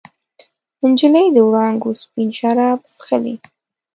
[0.89, 3.35] نجلۍ د وړانګو سپین شراب چښلي